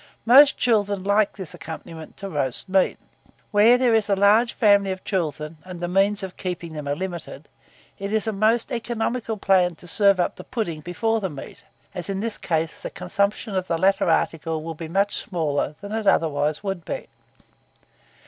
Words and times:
Most 0.25 0.57
children 0.57 1.03
like 1.03 1.37
this 1.37 1.53
accompaniment 1.53 2.17
to 2.17 2.27
roast 2.27 2.67
meat. 2.67 2.97
Where 3.51 3.77
there 3.77 3.93
is 3.93 4.09
a 4.09 4.15
large 4.15 4.51
family 4.53 4.89
of 4.91 5.03
children, 5.03 5.57
and 5.63 5.79
the 5.79 5.87
means 5.87 6.23
of 6.23 6.37
keeping 6.37 6.73
them 6.73 6.87
are 6.87 6.95
limited, 6.95 7.47
it 7.99 8.11
is 8.11 8.25
a 8.25 8.31
most 8.31 8.71
economical 8.71 9.37
plan 9.37 9.75
to 9.75 9.87
serve 9.87 10.19
up 10.19 10.37
the 10.37 10.43
pudding 10.43 10.81
before 10.81 11.19
the 11.21 11.29
meat: 11.29 11.63
as, 11.93 12.09
in 12.09 12.19
this 12.19 12.39
case, 12.39 12.81
the 12.81 12.89
consumption 12.89 13.55
of 13.55 13.67
the 13.67 13.77
latter 13.77 14.09
article 14.09 14.63
will 14.63 14.73
be 14.73 14.87
much 14.87 15.17
smaller 15.17 15.75
than 15.81 15.91
it 15.91 16.07
otherwise 16.07 16.63
would 16.63 16.83
be. 16.83 17.07